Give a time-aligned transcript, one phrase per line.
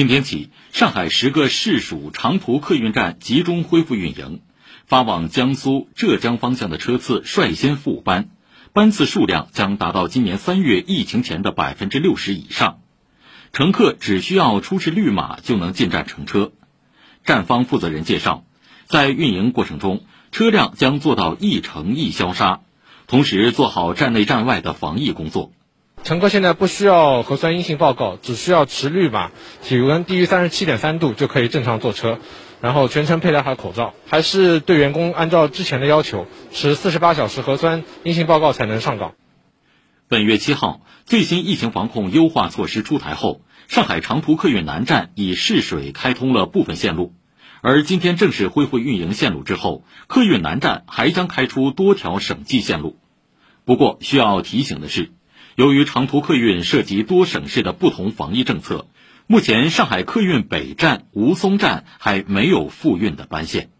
[0.00, 4.40] 今天起，上海十个市属长途客运站集中恢复运营，
[4.86, 8.30] 发往江苏、浙江方向的车次率先复班，
[8.72, 12.78] 班次数量将达到今年三月疫情前的百分之六十以上。
[13.52, 16.52] 乘客只需要出示绿码就能进站乘车。
[17.26, 18.46] 站方负责人介绍，
[18.86, 22.60] 在运营过程中，车辆将做到一程一消杀，
[23.06, 25.52] 同时做好站内站外的防疫工作。
[26.02, 29.30] 乘客现在不需要核酸阴性报告，只需要持绿码，
[29.62, 32.18] 体温低于三十七点三度就可以正常坐车，
[32.60, 39.14] 然后全程佩戴好口罩，还是对员工按照之前的要求持四十八小时核酸阴性报告才能上岗。
[40.08, 47.12] 本月七号，最新疫情防控优化措施出台后，上海长途客运南站已试水开通了部分线路，
[47.60, 52.96] 而今天正式恢复运营线路之后，客运南站还将开出多条省际线路。
[53.64, 55.12] 不过需要提醒的是。
[55.56, 58.86] 由于长途客运涉及多省市的不同防疫政策，
[59.26, 63.70] 目前上海客运北站吴淞站还没有复运的班线。